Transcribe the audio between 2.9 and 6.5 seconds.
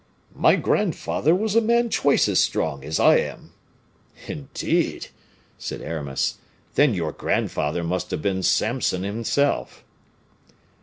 I am." "Indeed!" said Aramis;